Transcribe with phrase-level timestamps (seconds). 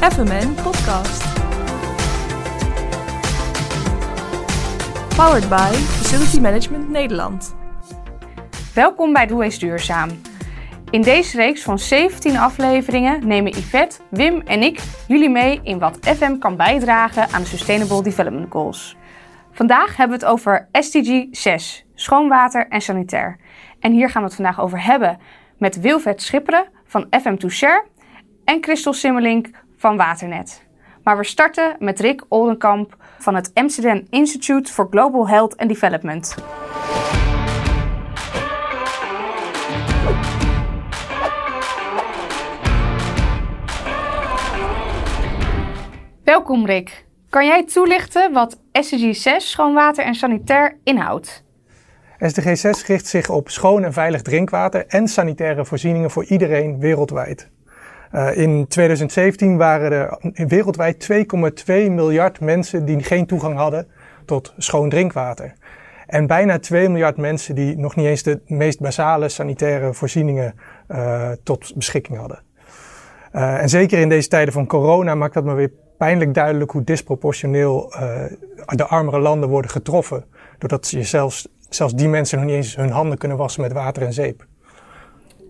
[0.00, 1.22] FMN Podcast.
[5.16, 7.56] Powered by Facility Management Nederland.
[8.74, 10.08] Welkom bij Doe eens Duurzaam.
[10.90, 15.98] In deze reeks van 17 afleveringen nemen Yvette, Wim en ik jullie mee in wat
[16.02, 18.96] FM kan bijdragen aan de Sustainable Development Goals.
[19.50, 23.38] Vandaag hebben we het over SDG 6, schoon water en sanitair.
[23.80, 25.18] En hier gaan we het vandaag over hebben
[25.58, 27.84] met Wilvet Schipperen van FM2 Share
[28.44, 30.62] en Christel Simmelink van Waternet.
[31.02, 36.34] Maar we starten met Rick Oldenkamp van het Amsterdam Institute for Global Health and Development.
[46.24, 47.06] Welkom Rick.
[47.28, 51.44] Kan jij toelichten wat SDG 6, schoon water en sanitair, inhoudt?
[52.18, 57.50] SDG 6 richt zich op schoon en veilig drinkwater en sanitaire voorzieningen voor iedereen wereldwijd.
[58.12, 63.86] Uh, in 2017 waren er wereldwijd 2,2 miljard mensen die geen toegang hadden
[64.24, 65.52] tot schoon drinkwater.
[66.06, 70.54] En bijna 2 miljard mensen die nog niet eens de meest basale sanitaire voorzieningen
[70.88, 72.42] uh, tot beschikking hadden.
[73.32, 76.84] Uh, en zeker in deze tijden van corona maakt dat maar weer pijnlijk duidelijk hoe
[76.84, 77.92] disproportioneel
[78.66, 80.24] de armere landen worden getroffen.
[80.58, 84.02] Doordat je zelfs, zelfs die mensen nog niet eens hun handen kunnen wassen met water
[84.02, 84.46] en zeep.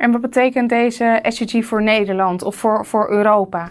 [0.00, 3.70] En wat betekent deze SDG voor Nederland of voor, voor Europa?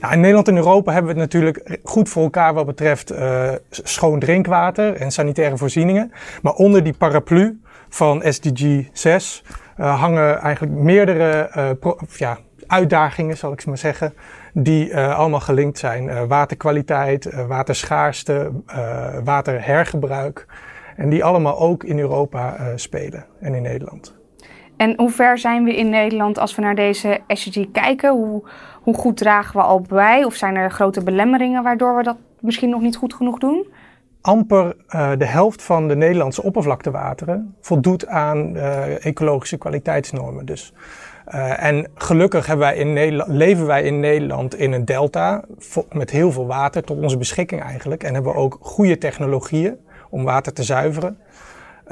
[0.00, 3.50] Nou, in Nederland en Europa hebben we het natuurlijk goed voor elkaar wat betreft uh,
[3.70, 6.12] schoon drinkwater en sanitaire voorzieningen.
[6.42, 9.42] Maar onder die paraplu van SDG 6
[9.78, 14.14] uh, hangen eigenlijk meerdere pro, ja, uitdagingen, zal ik maar zeggen,
[14.52, 16.28] die allemaal gelinkt zijn.
[16.28, 18.50] waterkwaliteit, waterschaarste,
[19.24, 20.46] waterhergebruik.
[20.96, 24.19] En die allemaal ook in Europa spelen en in Nederland.
[24.80, 28.10] En hoe ver zijn we in Nederland als we naar deze SDG kijken?
[28.10, 28.42] Hoe,
[28.82, 30.24] hoe goed dragen we al bij?
[30.24, 33.66] Of zijn er grote belemmeringen waardoor we dat misschien nog niet goed genoeg doen?
[34.20, 40.46] Amper uh, de helft van de Nederlandse oppervlaktewateren voldoet aan uh, ecologische kwaliteitsnormen.
[40.46, 40.72] Dus.
[41.28, 45.44] Uh, en gelukkig wij in leven wij in Nederland in een delta
[45.92, 48.02] met heel veel water tot onze beschikking eigenlijk.
[48.02, 49.78] En hebben we ook goede technologieën
[50.10, 51.18] om water te zuiveren.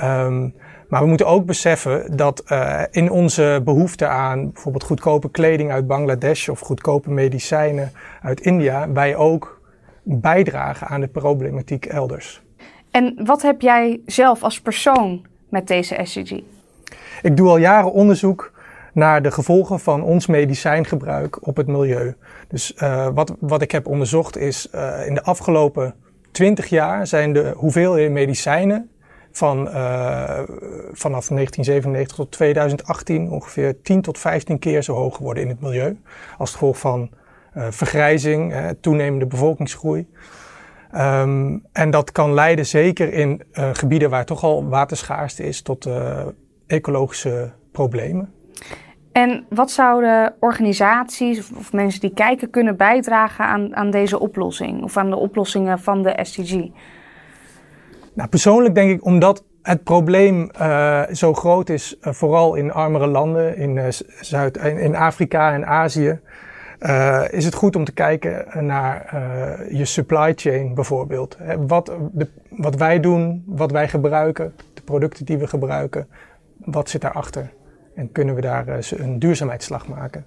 [0.03, 0.55] Um,
[0.89, 5.87] maar we moeten ook beseffen dat uh, in onze behoefte aan bijvoorbeeld goedkope kleding uit
[5.87, 9.61] Bangladesh of goedkope medicijnen uit India, wij ook
[10.03, 12.43] bijdragen aan de problematiek elders.
[12.91, 16.33] En wat heb jij zelf als persoon met deze SCG?
[17.23, 18.53] Ik doe al jaren onderzoek
[18.93, 22.15] naar de gevolgen van ons medicijngebruik op het milieu.
[22.49, 25.95] Dus uh, wat, wat ik heb onderzocht is, uh, in de afgelopen
[26.31, 28.91] 20 jaar zijn de hoeveelheden medicijnen
[29.33, 30.41] van uh,
[30.93, 36.01] vanaf 1997 tot 2018 ongeveer 10 tot 15 keer zo hoog geworden in het milieu.
[36.39, 37.11] Als gevolg van
[37.57, 40.09] uh, vergrijzing, toenemende bevolkingsgroei.
[40.95, 45.89] Um, en dat kan leiden, zeker in gebieden waar toch al waterschaarste is, tot
[46.67, 48.33] ecologische problemen.
[49.19, 54.97] En wat zouden organisaties of, mensen die kijken kunnen bijdragen aan, aan deze oplossing of
[54.97, 56.53] aan de oplossingen van de SDG?
[58.19, 63.07] Nou, persoonlijk denk ik omdat het probleem uh, zo groot is, uh, vooral in armere
[63.07, 63.85] landen, in, uh,
[64.21, 66.21] Zuid, in Afrika en Azië,
[67.31, 69.17] is het goed om te kijken naar
[69.71, 71.37] je supply chain bijvoorbeeld.
[71.67, 76.09] Wat, de, wat wij doen, wat wij gebruiken, de producten die we gebruiken,
[76.65, 77.51] wat zit daarachter?
[77.95, 78.65] En kunnen we daar
[78.97, 80.25] een duurzaamheidsslag maken?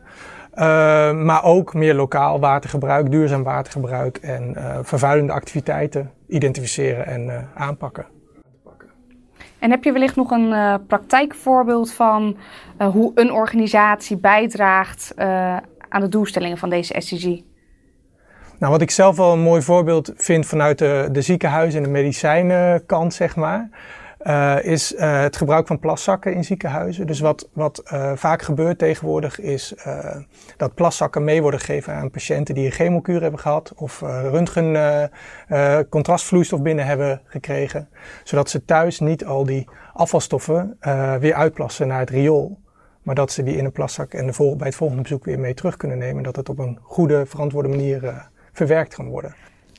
[1.25, 8.05] Maar ook meer lokaal watergebruik, duurzaam watergebruik en vervuilende activiteiten identificeren en uh, aanpakken.
[9.59, 12.37] En heb je wellicht nog een uh, praktijkvoorbeeld van
[12.79, 15.13] uh, hoe een organisatie bijdraagt
[15.89, 17.25] aan de doelstellingen van deze SDG?
[18.59, 21.91] Nou, wat ik zelf wel een mooi voorbeeld vind vanuit de, de ziekenhuizen en de
[21.91, 23.69] medicijnenkant, zeg maar.
[24.23, 27.07] Uh, is uh, het gebruik van plaszakken in ziekenhuizen.
[27.07, 29.75] Dus wat, wat uh, vaak gebeurt tegenwoordig is
[30.57, 35.09] dat plaszakken mee worden gegeven aan patiënten die een chemokuur hebben gehad of röntgen
[35.89, 37.89] contrastvloeistof binnen hebben gekregen.
[38.23, 40.77] Zodat ze thuis niet al die afvalstoffen
[41.19, 42.59] weer uitplassen naar het riool.
[43.01, 45.53] Maar dat ze die in een plaszak en de bij het volgende bezoek weer mee
[45.53, 46.23] terug kunnen nemen.
[46.23, 49.35] Dat het op een goede, verantwoorde manier verwerkt kan worden.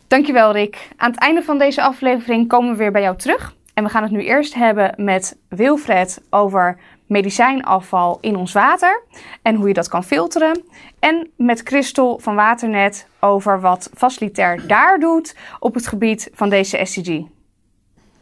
[0.07, 0.89] Dankjewel Rick.
[0.97, 3.55] Aan het einde van deze aflevering komen we weer bij jou terug.
[3.75, 9.03] En we gaan het nu eerst hebben met Wilfred over medicijnafval in ons water
[9.43, 10.63] en hoe je dat kan filteren.
[10.99, 16.81] En met Christel van Waternet over wat Facilitair daar doet op het gebied van deze
[16.85, 17.21] SDG.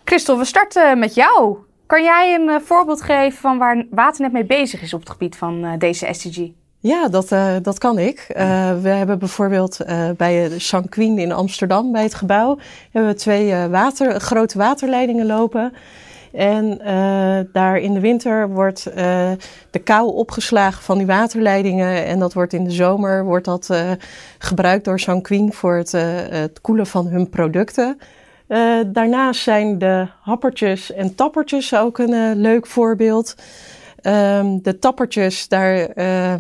[0.05, 1.59] Christel, we starten met jou.
[1.87, 5.37] Kan jij een uh, voorbeeld geven van waar Waternet mee bezig is op het gebied
[5.37, 6.60] van uh, deze SDG?
[6.83, 8.27] Ja, dat, uh, dat kan ik.
[8.37, 8.37] Uh,
[8.81, 12.59] we hebben bijvoorbeeld uh, bij de Sanquin in Amsterdam, bij het gebouw,
[12.91, 15.73] hebben we twee water, grote waterleidingen lopen.
[16.33, 16.79] En
[17.53, 18.83] daar in de winter wordt
[19.71, 22.05] de kou opgeslagen van die waterleidingen.
[22.05, 23.71] En dat wordt in de zomer wordt dat,
[24.39, 25.93] gebruikt door Sanquin voor het,
[26.31, 27.99] het koelen van hun producten.
[28.87, 33.35] daarnaast zijn de happertjes en tappertjes ook een leuk voorbeeld.
[34.03, 36.35] Um, de tappertjes, daar, uh,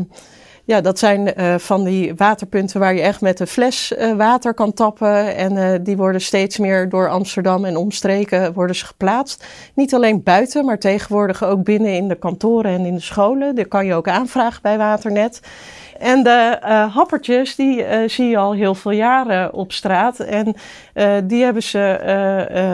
[0.64, 4.54] ja, dat zijn uh, van die waterpunten waar je echt met een fles uh, water
[4.54, 5.36] kan tappen.
[5.36, 9.46] En die worden steeds meer door Amsterdam en omstreken worden ze geplaatst.
[9.74, 13.54] Niet alleen buiten, maar tegenwoordig ook binnen in de kantoren en in de scholen.
[13.54, 15.40] Die kan je ook aanvragen bij Waternet.
[16.00, 20.18] En de uh, happertjes, die uh, zie je al heel veel jaren op straat.
[20.18, 20.54] En
[20.94, 22.00] uh, die hebben ze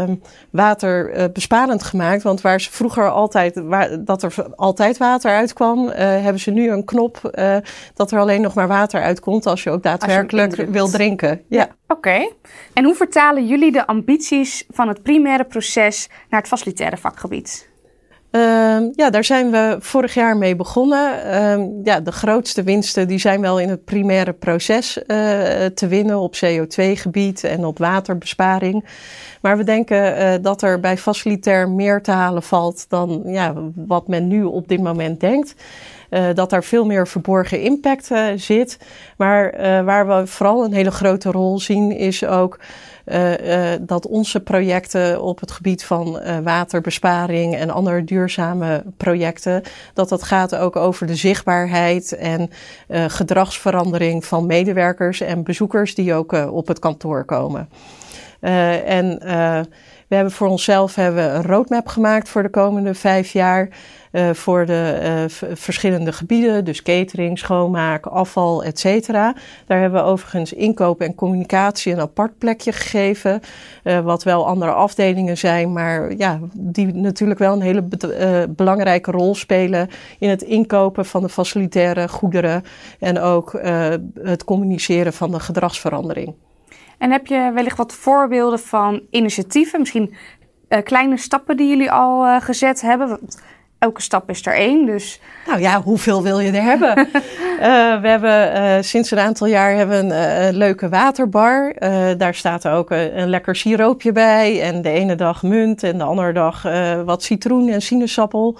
[0.08, 2.22] um, waterbesparend gemaakt.
[2.22, 6.84] Want waar ze vroeger altijd, waar, dat er altijd water uitkwam, hebben ze nu een
[6.84, 7.20] knop
[7.94, 11.28] dat er alleen nog maar water uitkomt als je ook daadwerkelijk je wil drinken.
[11.48, 11.58] Ja.
[11.58, 12.08] ja Oké.
[12.08, 12.32] Okay.
[12.72, 17.74] En hoe vertalen jullie de ambities van het primaire proces naar het facilitaire vakgebied?
[18.36, 21.14] Uh, ja, daar zijn we vorig jaar mee begonnen.
[21.26, 25.04] Uh, ja, de grootste winsten die zijn wel in het primaire proces uh,
[25.64, 28.84] te winnen op CO2-gebied en op waterbesparing.
[29.40, 34.08] Maar we denken uh, dat er bij facilitair meer te halen valt dan ja, wat
[34.08, 35.54] men nu op dit moment denkt.
[36.10, 38.78] Uh, dat daar veel meer verborgen impact zit.
[39.16, 39.54] Maar
[39.84, 42.58] waar we vooral een hele grote rol zien is ook
[43.06, 49.62] uh, uh, dat onze projecten op het gebied van uh, waterbesparing en andere duurzame projecten,
[49.94, 52.50] dat dat gaat ook over de zichtbaarheid en
[52.88, 57.68] gedragsverandering van medewerkers en bezoekers die ook op het kantoor komen.
[58.40, 59.18] en
[60.08, 63.68] we hebben voor onszelf hebben een roadmap gemaakt voor de komende vijf jaar.
[64.12, 69.34] Uh, voor de uh, verschillende gebieden, dus catering, schoonmaak, afval, et cetera.
[69.66, 73.40] Daar hebben we overigens inkoop en communicatie een apart plekje gegeven.
[73.84, 79.10] Uh, wat wel andere afdelingen zijn, maar ja, die natuurlijk wel een hele be belangrijke
[79.10, 79.88] rol spelen
[80.18, 82.62] in het inkopen van de facilitaire goederen
[82.98, 83.60] en ook
[84.22, 86.34] het communiceren van de gedragsverandering.
[86.98, 90.14] En heb je wellicht wat voorbeelden van initiatieven, misschien
[90.68, 93.18] uh, kleine stappen die jullie al uh, gezet hebben?
[93.78, 95.20] Elke stap is er één, dus...
[95.46, 96.98] Nou ja, hoeveel wil je er hebben?
[96.98, 101.74] uh, we hebben sinds een aantal jaar hebben een leuke waterbar.
[102.16, 104.62] daar staat ook een lekker siroopje bij.
[104.62, 106.62] En de ene dag munt en de andere dag
[107.04, 108.58] wat citroen en sinaasappel.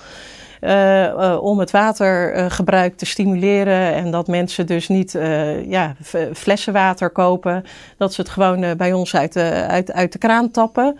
[0.60, 5.18] Uh, om het watergebruik te stimuleren en dat mensen dus niet
[5.66, 5.94] ja,
[6.32, 7.64] flessenwater kopen,
[7.98, 10.98] dat ze het gewoon bij ons uit de, uit, uit de kraan tappen.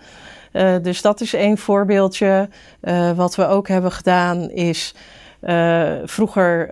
[0.81, 2.49] dus dat is één voorbeeldje.
[3.15, 4.95] wat we ook hebben gedaan is
[6.05, 6.69] vroeger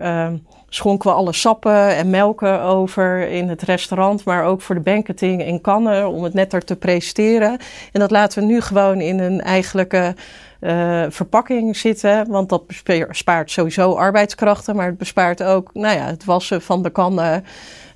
[0.68, 5.44] schonken we alle sappen en melken over in het restaurant, maar ook voor de banketing
[5.44, 7.58] in kannen om het netter te presenteren.
[7.92, 10.14] En dat laten we nu gewoon in een eigenlijke
[10.60, 12.30] uh, verpakking zitten.
[12.30, 12.62] Want dat
[13.06, 17.44] bespaart sowieso arbeidskrachten, maar het bespaart ook nou ja, het wassen van de kannen.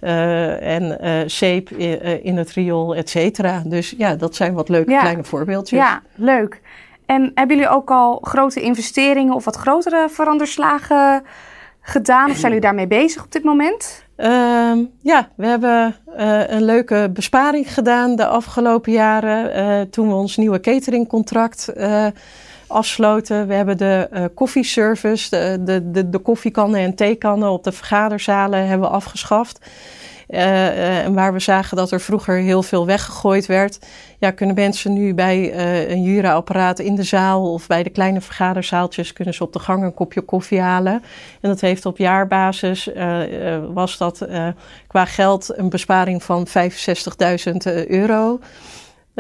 [0.00, 1.70] Uh, en uh, zeep
[2.22, 3.62] in het riool, et cetera.
[3.64, 5.80] Dus ja, dat zijn wat leuke kleine voorbeeldjes.
[5.80, 6.60] Ja, leuk.
[7.06, 11.22] En hebben jullie ook al grote investeringen of wat grotere veranderslagen
[11.80, 12.30] gedaan?
[12.30, 14.04] Of zijn jullie daarmee bezig op dit moment?
[14.16, 19.58] Uh, ja, we hebben uh, een leuke besparing gedaan de afgelopen jaren.
[19.58, 21.72] Uh, toen we ons nieuwe cateringcontract
[22.70, 23.46] afsloten.
[23.46, 28.88] We hebben de uh, koffieservice, de, de, de, koffiekannen en theekannen op de vergaderzalen hebben
[28.88, 29.58] we afgeschaft.
[30.28, 33.78] Uh, en waar we zagen dat er vroeger heel veel weggegooid werd,
[34.18, 38.20] ja, kunnen mensen nu bij uh, een Jura-apparaat in de zaal of bij de kleine
[38.20, 41.02] vergaderzaaltjes kunnen ze op de gang een kopje koffie halen.
[41.40, 42.88] En dat heeft op jaarbasis,
[43.72, 44.26] was dat
[44.86, 48.40] qua geld een besparing van 65.000 euro.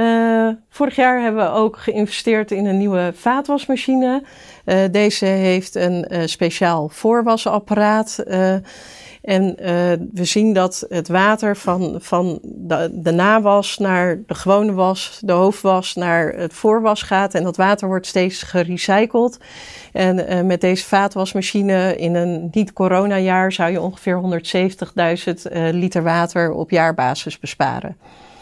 [0.00, 4.22] Uh, vorig jaar hebben we ook geïnvesteerd in een nieuwe vaatwasmachine.
[4.64, 8.18] Uh, deze heeft een uh, speciaal voorwasapparaat.
[9.22, 9.54] en
[10.12, 15.32] we zien dat het water van, van de, de, nawas naar de gewone was, de
[15.32, 17.34] hoofdwas naar het voorwas gaat.
[17.34, 19.38] En dat water wordt steeds gerecycled.
[19.92, 24.42] En met deze vaatwasmachine in een niet-corona-jaar zou je ongeveer
[25.36, 27.96] 170.000 liter water op jaarbasis besparen.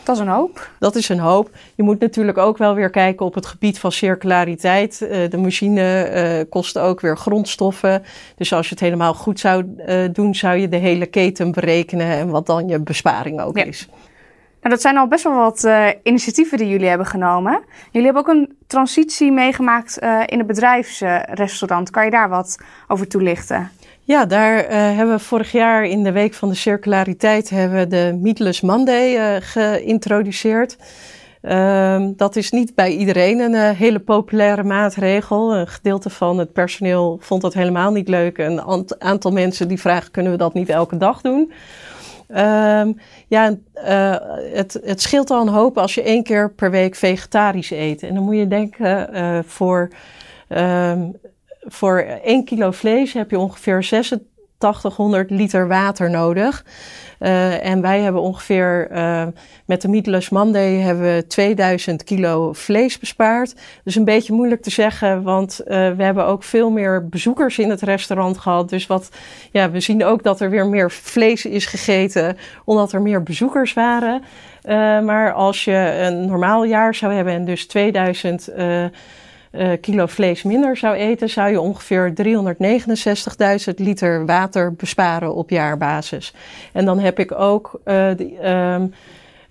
[0.09, 0.71] Dat is een hoop.
[0.79, 1.50] Dat is een hoop.
[1.75, 5.00] Je moet natuurlijk ook wel weer kijken op het gebied van circulariteit.
[5.03, 6.11] Uh, de machine
[6.41, 8.03] uh, kost ook weer grondstoffen.
[8.37, 12.07] Dus als je het helemaal goed zou uh, doen, zou je de hele keten berekenen
[12.07, 13.65] en wat dan je besparing ook ja.
[13.65, 13.88] is.
[14.61, 15.69] Nou, dat zijn al best wel wat
[16.03, 17.61] initiatieven die jullie hebben genomen.
[17.91, 21.91] Jullie hebben ook een transitie meegemaakt in het bedrijfsrestaurant.
[21.91, 23.71] kan je daar wat over toelichten?
[24.09, 27.87] Ja, daar uh, hebben we vorig jaar in de Week van de Circulariteit hebben we
[27.87, 30.77] de Meatless Monday uh, geïntroduceerd.
[31.43, 35.55] Uh, dat is niet bij iedereen een uh, hele populaire maatregel.
[35.55, 38.38] Een gedeelte van het personeel vond dat helemaal niet leuk.
[38.38, 38.62] Een
[38.99, 41.53] aantal mensen die vragen, kunnen we dat niet elke dag doen?
[42.29, 43.57] Um, ja,
[44.53, 48.03] het, het scheelt al een hoop als je één keer per week vegetarisch eet.
[48.03, 49.88] En dan moet je denken, voor,
[50.49, 51.17] um,
[51.68, 56.64] voor één kilo vlees heb je ongeveer 8600 liter water nodig.
[57.20, 59.26] Uh, en wij hebben ongeveer uh,
[59.66, 63.54] met de Meatless Monday hebben we 2000 kilo vlees bespaard.
[63.84, 67.70] Dus een beetje moeilijk te zeggen, want uh, we hebben ook veel meer bezoekers in
[67.70, 68.68] het restaurant gehad.
[68.68, 69.08] Dus wat,
[69.52, 73.72] ja, we zien ook dat er weer meer vlees is gegeten, omdat er meer bezoekers
[73.72, 74.22] waren.
[75.04, 78.48] maar als je een normaal jaar zou hebben en dus 2000
[79.52, 82.12] uh, kilo vlees minder zou eten, zou je ongeveer
[83.69, 86.35] 369.000 liter water besparen op jaarbasis.
[86.73, 88.93] En dan heb ik ook uh, die, um,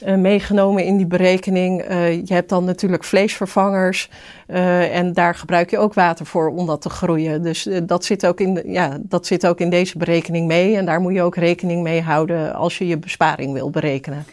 [0.06, 1.84] uh, meegenomen in die berekening.
[2.28, 4.10] je hebt dan natuurlijk vleesvervangers
[4.48, 7.42] en daar gebruik je ook water voor om dat te groeien.
[7.42, 10.86] Dus dat, zit ook in de, ja, dat zit ook in deze berekening mee en
[10.86, 14.26] daar moet je ook rekening mee houden als je je besparing wil berekenen.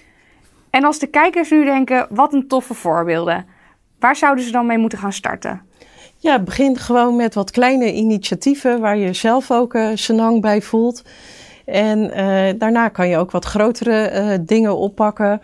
[0.71, 3.47] En als de kijkers nu denken, wat een toffe voorbeelden.
[4.05, 5.63] Waar zouden ze dan mee moeten gaan starten?
[6.19, 11.03] Ja, begin gewoon met wat kleine initiatieven waar je zelf ook uh, senang bij voelt.
[11.65, 15.41] En uh, daarna kan je ook wat grotere uh, dingen oppakken.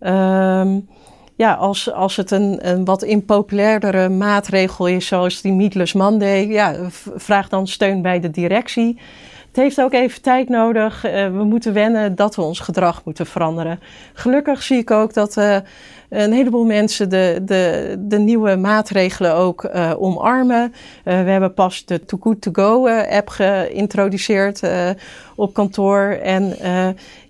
[0.00, 0.88] Um,
[1.36, 6.74] ja, als, als het een, een wat impopulairdere maatregel is, zoals die Meatless Monday, ja,
[7.14, 9.00] vraag dan steun bij de directie.
[9.46, 11.02] Het heeft ook even tijd nodig.
[11.02, 13.80] We moeten wennen dat we ons gedrag moeten veranderen.
[14.12, 15.62] Gelukkig zie ik ook dat
[16.12, 20.72] een heleboel mensen de, de, de nieuwe maatregelen ook uh, omarmen.
[20.72, 24.60] Uh, we hebben pas de Too Good To Go uh, app geïntroduceerd
[25.36, 26.18] op kantoor.
[26.22, 26.56] En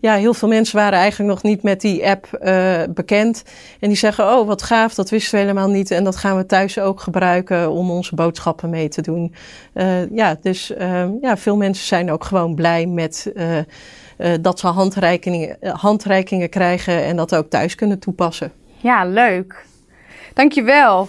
[0.01, 2.29] ja, heel veel mensen waren eigenlijk nog niet met die app
[2.95, 3.45] bekend.
[3.81, 5.91] En die zeggen, oh wat gaaf, dat wisten we helemaal niet.
[5.91, 9.35] En dat gaan we thuis ook gebruiken om onze boodschappen mee te doen.
[10.13, 10.73] ja, dus
[11.21, 13.33] ja, veel mensen zijn ook gewoon blij met...
[14.41, 18.53] dat ze handreikingen, handreikingen krijgen en dat ook thuis kunnen toepassen.
[18.83, 19.65] Ja, leuk.
[20.35, 21.09] Dankjewel.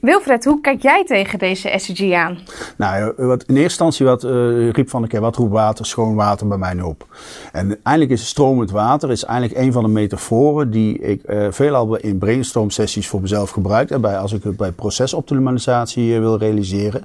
[0.00, 2.38] Wilfred, hoe kijk jij tegen deze SDG aan?
[2.76, 6.48] Nou, wat, in eerste instantie wat, uh, riep van, keer wat roept water, schoon water
[6.48, 7.06] bij mij op?
[7.52, 11.96] En eigenlijk is stromend water is eigenlijk een van de metaforen die ik uh, veelal
[11.96, 13.88] in brainstorm sessies voor mezelf gebruik.
[13.88, 17.04] Hè, bij, als ik het bij procesoptimalisatie wil realiseren.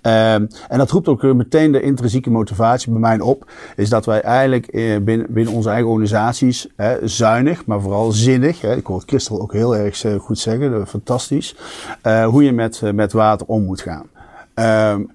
[0.00, 3.50] Ehm, en dat roept ook meteen de intrinsieke motivatie bij mij op.
[3.76, 4.70] Is dat wij eigenlijk
[5.04, 6.68] binnen, binnen onze eigen organisaties
[7.02, 8.62] zuinig, maar vooral zinnig.
[8.62, 11.56] Ik hoor Christel ook heel erg goed zeggen, fantastisch
[12.30, 14.06] hoe je met, eh, met water om moet gaan.
[14.54, 14.64] Uh,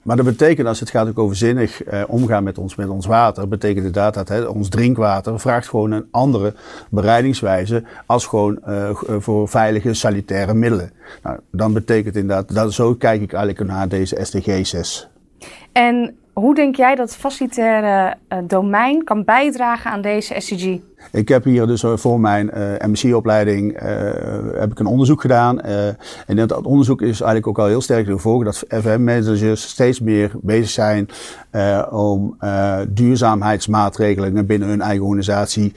[0.04, 3.06] maar dat betekent, als het gaat ook over zinnig uh, omgaan met ons, met ons
[3.06, 6.54] water, betekent inderdaad dat hè, ons drinkwater vraagt gewoon een andere
[6.90, 8.60] bereidingswijze als gewoon
[9.20, 10.92] voor veilige sanitaire middelen.
[11.24, 15.10] Nou, dan betekent inderdaad, dat, zo kijk ik eigenlijk naar deze SDG 6.
[15.72, 20.80] En hoe denk jij dat het facilitaire domein kan bijdragen aan deze SDG?
[21.12, 23.90] Ik heb hier dus eh, voor mijn uh, eh, MSc-opleiding uh,
[24.60, 25.62] heb ik een onderzoek gedaan.
[25.62, 30.70] En dat onderzoek is eigenlijk ook al heel sterk ervoor dat FM-managers steeds meer bezig
[30.70, 31.10] zijn
[31.90, 32.38] om
[32.88, 35.74] duurzaamheidsmaatregelen binnen hun eigen organisatie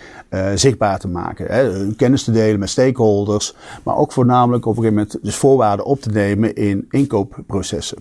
[0.55, 1.47] zichtbaar te maken.
[1.47, 1.63] Hè.
[1.63, 5.87] Hun kennis te delen met stakeholders, maar ook voornamelijk op een gegeven moment dus voorwaarden
[5.87, 7.99] op te nemen in inkoopprocessen.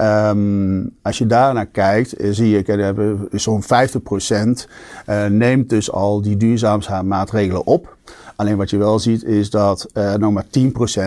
[0.00, 3.66] Um, als je daarnaar kijkt, zie je, zo'n 50%
[5.06, 7.96] uh, neemt dus al die duurzaamheid duurzaamheidsmaatregelen op.
[8.36, 10.48] Alleen wat je wel ziet is dat uh, nog maar 10%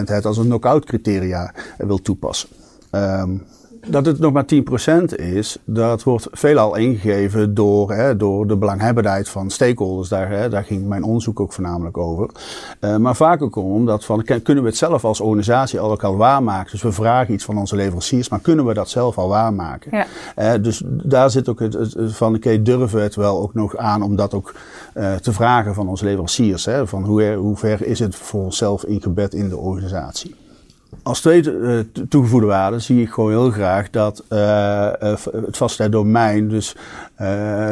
[0.04, 2.50] het als een knock-out criteria wil toepassen.
[2.92, 3.44] Um,
[3.88, 9.30] dat het nog maar 10% is, dat wordt veelal ingegeven door, hè, door de belanghebbendheid
[9.30, 10.10] van stakeholders.
[10.10, 12.30] Daar, hè, daar ging mijn onderzoek ook voornamelijk over.
[12.80, 16.18] Uh, maar vaak ook omdat van, kunnen we het zelf als organisatie al ook al
[16.18, 16.72] waarmaken?
[16.72, 19.92] Dus we vragen iets van onze leveranciers, maar kunnen we dat zelf al waarmaken?
[19.98, 20.06] Ja.
[20.56, 23.78] Uh, dus daar zit ook het, het van, oké, durven we het wel ook nog
[23.78, 24.54] aan om dat ook
[24.96, 26.66] uh, te vragen van onze leveranciers?
[26.66, 26.88] Hè?
[26.88, 30.36] Van hoe, hoe ver is het voor onszelf ingebed in de organisatie?
[31.04, 34.92] Als tweede uh, toegevoegde waarde zie ik gewoon heel graag dat uh,
[35.46, 36.76] het vaste domein, dus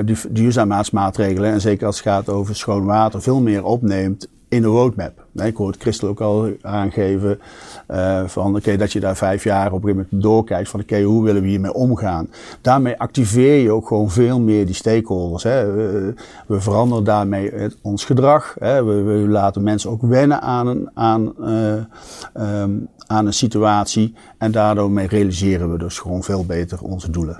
[0.05, 4.67] die duurzaamheidsmaatregelen, en zeker als het gaat over schoon water, veel meer opneemt in de
[4.67, 5.25] roadmap.
[5.33, 7.39] Ik hoor het Christel ook al aangeven
[7.91, 11.23] uh, van oké, dat je daar vijf jaar op een gegeven moment doorkijkt van hoe
[11.23, 12.29] willen we hiermee omgaan?
[12.61, 15.43] Daarmee activeer je ook gewoon veel meer die stakeholders.
[15.43, 15.71] Hè.
[15.71, 16.13] We,
[16.47, 18.55] veranderen daarmee ons gedrag.
[18.59, 18.83] Hè.
[18.83, 24.91] We, laten mensen ook wennen aan een, aan, uh, um, aan een situatie en daardoor
[24.91, 27.39] mee realiseren we dus gewoon veel beter onze doelen.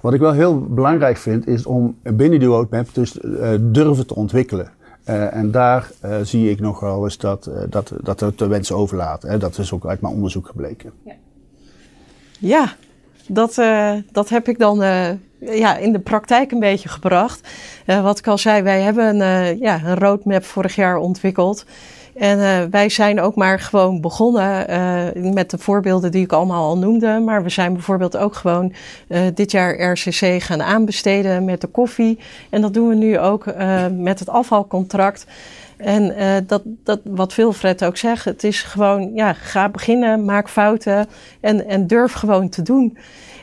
[0.00, 4.14] Wat ik wel heel belangrijk vind, is om binnen die roadmap dus uh, durven te
[4.14, 4.70] ontwikkelen.
[5.10, 8.76] Uh, en daar uh, zie ik nog wel eens dat, dat, dat het de wensen
[8.76, 9.30] overlaten.
[9.30, 9.38] Hè.
[9.38, 10.92] Dat is ook uit mijn onderzoek gebleken.
[11.04, 11.14] Ja,
[12.38, 12.74] ja
[13.26, 13.54] dat,
[14.12, 14.76] dat heb ik dan
[15.38, 17.48] ja, in de praktijk een beetje gebracht.
[17.86, 21.64] wat ik al zei, wij hebben een, ja, een roadmap vorig jaar ontwikkeld.
[22.14, 26.68] En uh, wij zijn ook maar gewoon begonnen uh, met de voorbeelden die ik allemaal
[26.68, 27.18] al noemde.
[27.18, 28.72] Maar we zijn bijvoorbeeld ook gewoon
[29.08, 32.18] uh, dit jaar RCC gaan aanbesteden met de koffie.
[32.50, 33.44] En dat doen we nu ook
[33.96, 35.26] met het afvalcontract.
[35.76, 36.14] En
[36.46, 41.06] dat, dat, wat Wilfred ook zegt, het is gewoon, ja, ga beginnen, maak fouten
[41.40, 42.98] en, en durf gewoon te doen.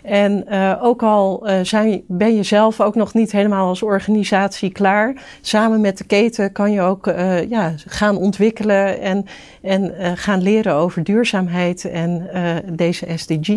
[0.08, 4.72] En uh, ook al uh, zijn, ben je zelf ook nog niet helemaal als organisatie
[4.72, 9.26] klaar, samen met de keten kan je ook uh, ja, gaan ontwikkelen en,
[9.62, 12.30] en gaan leren over duurzaamheid en
[12.76, 13.50] deze SDG.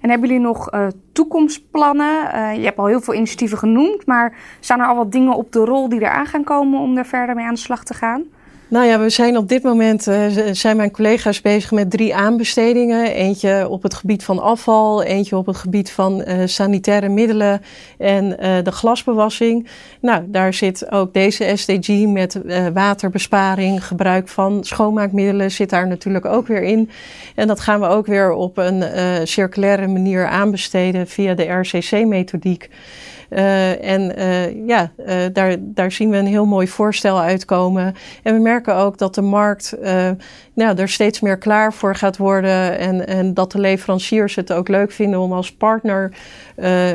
[0.00, 0.70] En hebben jullie nog
[1.12, 2.06] toekomstplannen?
[2.58, 5.64] je hebt al heel veel initiatieven genoemd, maar staan er al wat dingen op de
[5.64, 8.24] rol die eraan gaan komen om er verder mee aan de slag te gaan?
[8.70, 13.12] Nou ja, we zijn op dit moment, uh, zijn mijn collega's bezig met drie aanbestedingen.
[13.12, 17.62] Eentje op het gebied van afval, eentje op het gebied van uh, sanitaire middelen
[17.98, 19.68] en uh, de glasbewassing.
[20.00, 22.40] Nou, daar zit ook deze SDG met
[22.72, 26.90] waterbesparing, gebruik van schoonmaakmiddelen zit daar natuurlijk ook weer in.
[27.34, 28.84] En dat gaan we ook weer op een
[29.26, 32.68] circulaire manier aanbesteden via de RCC-methodiek.
[33.80, 34.14] En
[34.66, 34.90] ja,
[35.32, 37.94] daar, daar zien we een heel mooi voorstel uitkomen.
[38.22, 39.74] En we merken ook dat de markt
[40.54, 42.78] nou, er steeds meer klaar voor gaat worden.
[42.78, 46.12] En, en dat de leveranciers het ook leuk vinden om als partner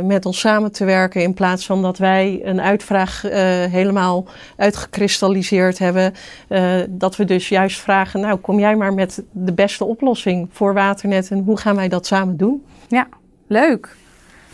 [0.04, 1.22] met ons samen te werken.
[1.22, 3.22] In plaats van dat wij een uitvraag
[3.72, 4.26] helemaal
[4.58, 6.14] uitgekristalliseerd hebben.
[6.90, 11.32] dat we dus juist vragen, nou kom jij maar met de beste oplossing voor Waternet.
[11.32, 12.64] En hoe gaan wij dat samen doen?
[12.88, 13.08] Ja,
[13.48, 13.96] leuk.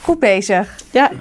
[0.02, 0.82] Goed bezig.
[0.92, 1.12] Ja.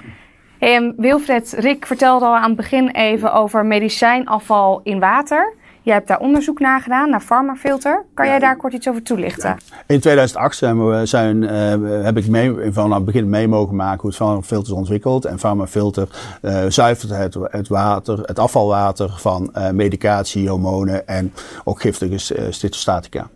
[0.58, 5.54] Hey, Wilfred, Rick vertelde al aan het begin even over medicijnafval in water.
[5.82, 8.04] Jij hebt daar onderzoek naar gedaan, naar Pharmafilter.
[8.14, 9.56] Kan jij daar kort iets over toelichten?
[9.86, 14.00] In 2008 zijn we, zijn, uh, heb ik mee, van het begin mee mogen maken
[14.00, 15.24] hoe het Pharmafilter is ontwikkeld.
[15.24, 16.08] En Pharmafilter
[16.42, 21.32] uh, zuivert het, het, water, het afvalwater van uh, medicatie, hormonen en
[21.64, 22.18] ook giftige
[22.50, 23.28] cytostatica.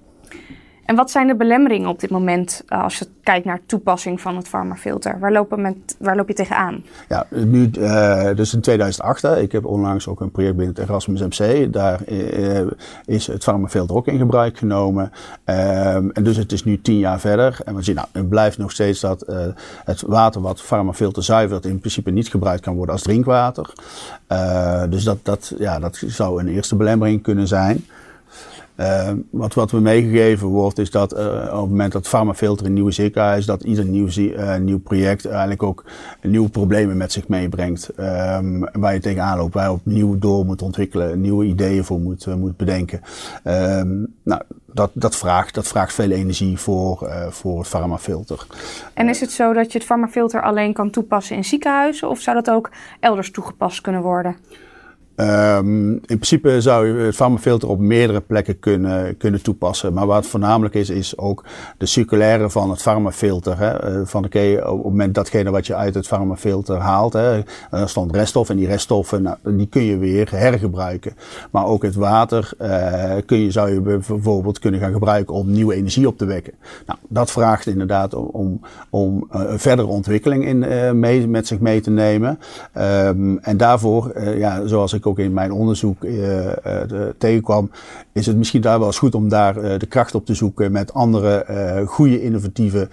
[0.84, 4.36] En wat zijn de belemmeringen op dit moment uh, als je kijkt naar toepassing van
[4.36, 5.18] het farmafilter?
[5.18, 5.46] Waar,
[5.98, 6.84] waar loop je tegenaan?
[7.08, 10.88] Ja, nu, uh, dus in 2008, hè, ik heb onlangs ook een project binnen het
[10.88, 11.72] Erasmus MC.
[11.72, 12.60] Daar uh,
[13.04, 15.12] is het farmafilter ook in gebruik genomen.
[15.44, 17.58] Um, en dus het is nu tien jaar verder.
[17.64, 19.26] En we zien, nou, het blijft nog steeds dat
[19.84, 23.72] het water wat farmafilter zuivert in principe niet gebruikt kan worden als drinkwater.
[24.88, 27.84] dus dat, dat, ja, dat zou een eerste belemmering kunnen zijn.
[28.80, 32.72] Uh, wat, wat me meegegeven wordt, is dat uh, op het moment dat Pharmafilter een
[32.72, 35.84] nieuwe ziekenhuis, dat ieder nieuw, uh, nieuw project eigenlijk ook
[36.22, 37.90] nieuwe problemen met zich meebrengt.
[37.98, 42.26] Um, waar je tegenaan loopt, waar je opnieuw door moet ontwikkelen, nieuwe ideeën voor moet,
[42.37, 43.00] moet bedenken.
[43.44, 48.46] Um, nou, dat, dat, vraagt, dat vraagt veel energie voor, voor het Pharmafilter.
[48.94, 52.42] En is het zo dat je het Pharmafilter alleen kan toepassen in ziekenhuizen, of zou
[52.42, 54.37] dat ook elders toegepast kunnen worden?
[55.16, 59.92] Um, in principe zou je het farmafilter op meerdere plekken kunnen, kunnen toepassen.
[59.92, 61.44] Maar wat voornamelijk is, is ook
[61.79, 63.59] de circulaire van het farmafilter.
[63.59, 67.12] Hè, eh, van de, op het moment datgene wat je uit het farmafilter haalt.
[67.12, 67.42] Hè,
[67.85, 71.16] stond reststof en die reststoffen nou, die kun je weer hergebruiken.
[71.50, 75.74] Maar ook het water uh, kun je, zou je bijvoorbeeld kunnen gaan gebruiken om nieuwe
[75.74, 76.53] energie op te wekken.
[76.87, 81.90] Nou, dat vraagt inderdaad om, om, een verdere ontwikkeling in, mee, met zich mee te
[81.90, 82.38] nemen.
[82.79, 86.52] Um, en daarvoor, ja, zoals ik ook in mijn onderzoek uh, uh,
[87.18, 87.70] tegenkwam,
[88.12, 90.72] is het misschien daar wel eens goed om daar uh, de kracht op te zoeken
[90.72, 92.88] met andere goede, innovatieve,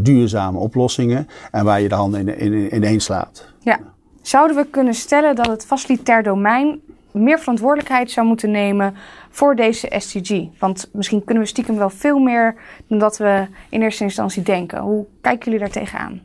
[0.00, 1.28] duurzame oplossingen.
[1.50, 3.52] En waar je de handen in, in, in slaat.
[3.60, 3.78] Ja.
[4.22, 6.80] Zouden we kunnen stellen dat het facilitair domein
[7.12, 8.94] meer verantwoordelijkheid zou moeten nemen
[9.30, 10.44] voor deze SDG?
[10.58, 12.54] Want misschien kunnen we stiekem wel veel meer
[12.86, 14.80] dan dat we in eerste instantie denken.
[14.80, 16.20] Hoe kijken jullie daar tegenaan?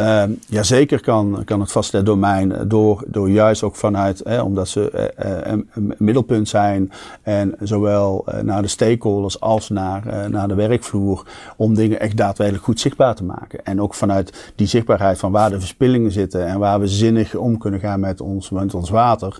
[0.00, 5.10] Uh, jazeker kan, kan het vaste domein door, door juist ook vanuit, hè, omdat ze
[5.24, 10.54] uh, een, een, middelpunt zijn en zowel uh, naar de stakeholders als naar, naar de
[10.54, 13.64] werkvloer, om dingen echt daadwerkelijk goed zichtbaar te maken.
[13.64, 17.58] En ook vanuit die zichtbaarheid van waar de verspillingen zitten en waar we zinnig om
[17.58, 19.38] kunnen gaan met ons, met ons water,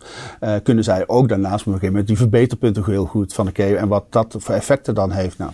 [0.63, 4.35] kunnen zij ook daarnaast op een die verbeterpunten heel goed van oké, en wat dat
[4.39, 5.39] voor effecten dan heeft.
[5.39, 5.51] Nou,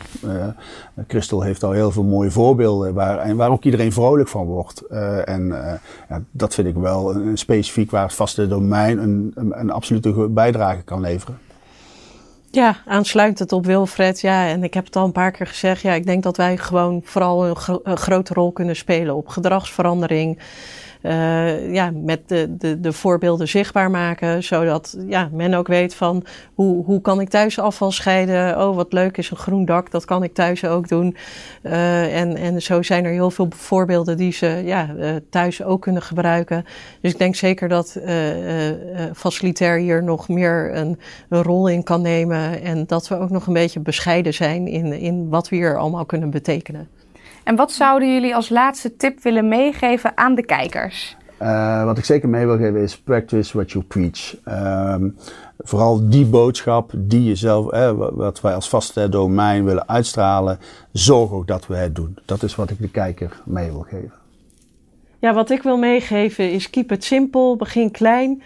[1.07, 4.83] Christel heeft al heel veel mooie voorbeelden waar, en waar ook iedereen vrolijk van wordt.
[4.95, 5.73] Uh, en uh,
[6.09, 10.83] ja, dat vind ik wel een, specifiek waar het vaste domein een, een absolute bijdrage
[10.83, 11.39] kan leveren.
[12.55, 14.21] Ja, aansluitend op Wilfred.
[14.21, 15.81] Ja, en ik heb het al een paar keer gezegd.
[15.81, 19.29] Ja, ik denk dat wij gewoon vooral een, gro een grote rol kunnen spelen op
[19.29, 20.39] gedragsverandering.
[21.03, 24.43] Uh, ja, met de, de, de voorbeelden zichtbaar maken.
[24.43, 28.61] Zodat ja, men ook weet van hoe, hoe kan ik thuis afval scheiden.
[28.61, 29.91] Oh, wat leuk is een groen dak.
[29.91, 31.17] Dat kan ik thuis ook doen.
[31.63, 35.83] Uh, en, en zo zijn er heel veel voorbeelden die ze ja, uh, thuis ook
[35.83, 36.65] kunnen gebruiken.
[37.01, 37.99] Dus ik denk zeker dat
[39.15, 42.44] facilitair hier nog meer een rol in kan nemen.
[42.53, 46.05] En dat we ook nog een beetje bescheiden zijn in, in wat we hier allemaal
[46.05, 46.89] kunnen betekenen.
[47.45, 51.17] En wat zouden jullie als laatste tip willen meegeven aan de kijkers?
[51.43, 54.37] Uh, wat ik zeker mee wil geven is practice what you preach.
[54.49, 54.95] Uh,
[55.59, 60.59] vooral die boodschap die je zelf, eh, wat wij als vaste domein willen uitstralen,
[60.93, 62.19] zorg ook dat we het doen.
[62.25, 64.13] Dat is wat ik de kijker mee wil geven.
[65.19, 68.43] Ja, wat ik wil meegeven is keep it simpel, begin klein.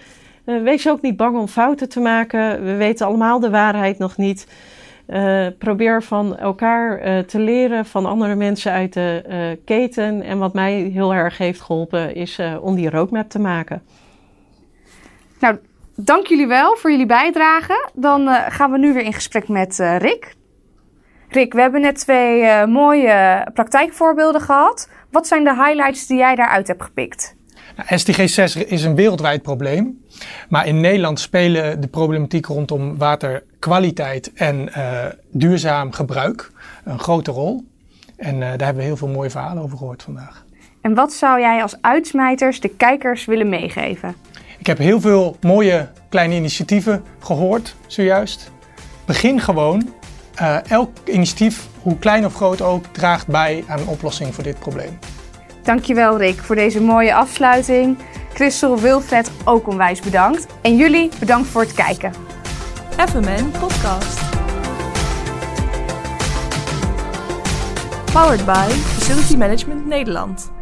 [0.49, 2.65] Uh, wees ook niet bang om fouten te maken.
[2.65, 4.47] We weten allemaal de waarheid nog niet.
[5.09, 10.23] Uh, probeer van elkaar uh, te leren van andere mensen uit de keten.
[10.23, 13.83] En wat mij heel erg heeft geholpen is om die roadmap te maken.
[15.41, 15.59] Nou,
[15.97, 17.91] dank jullie wel voor jullie bijdrage.
[17.95, 20.35] Dan gaan we nu weer in gesprek met Rick.
[21.29, 24.91] Rick, we hebben net twee mooie praktijkvoorbeelden gehad.
[25.11, 27.38] Wat zijn de highlights die jij daaruit hebt gepikt?
[27.79, 30.05] Nou, SDG 6 is een wereldwijd probleem.
[30.49, 36.51] Maar in Nederland spelen de problematiek rondom waterkwaliteit en uh, duurzaam gebruik
[36.85, 37.65] een grote rol.
[38.17, 40.45] En uh, daar hebben we heel veel mooie verhalen over gehoord vandaag.
[40.81, 44.15] En wat zou jij als uitsmijters de kijkers willen meegeven?
[44.59, 48.51] Ik heb heel veel mooie kleine initiatieven gehoord zojuist.
[49.05, 49.95] Begin gewoon.
[50.41, 54.59] Uh, elk initiatief, hoe klein of groot ook, draagt bij aan een oplossing voor dit
[54.59, 54.99] probleem.
[55.69, 57.99] Dankjewel Rick voor deze mooie afsluiting.
[58.33, 60.47] Christel, Wilfred ook onwijs bedankt.
[60.63, 62.13] En jullie bedankt voor het kijken.
[62.97, 64.21] FMN Podcast.
[68.13, 70.58] Powered by Facility Management Nederland.